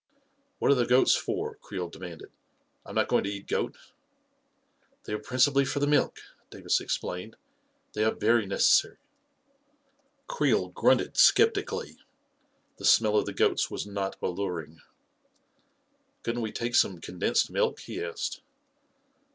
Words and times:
"What 0.57 0.71
are 0.71 0.73
the 0.73 0.87
goats 0.87 1.15
for?" 1.15 1.57
Creel 1.61 1.87
demanded. 1.87 2.29
44 2.85 2.89
I'm 2.89 2.95
not 2.95 3.07
going 3.07 3.23
to 3.23 3.29
eat 3.29 3.45
goat" 3.47 3.75
41 5.03 5.03
They 5.03 5.13
are 5.13 5.19
principally 5.19 5.63
for 5.63 5.79
the 5.79 5.85
milk," 5.85 6.17
Davis 6.49 6.81
ex 6.81 6.97
plained." 6.97 7.35
They 7.93 8.03
are 8.03 8.15
very 8.15 8.47
necessary." 8.47 8.97
Creel 10.25 10.69
grunted 10.69 11.17
skeptically. 11.17 11.99
The 12.77 12.85
smell 12.85 13.15
of 13.15 13.27
the 13.27 13.33
goats 13.33 13.69
was 13.69 13.85
not 13.85 14.15
alluring. 14.23 14.77
44 14.79 14.85
Couldn't 16.23 16.41
we 16.41 16.51
take 16.51 16.73
some 16.73 16.99
condensed 16.99 17.51
milk?" 17.51 17.79
he 17.81 18.03
asked. 18.03 18.41